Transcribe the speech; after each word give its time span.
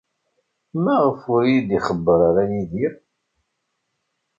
Maɣef 0.83 1.21
ur 1.33 1.43
iyi-d-ixebber 1.45 2.19
ara 2.29 2.43
Yidir? 2.51 2.93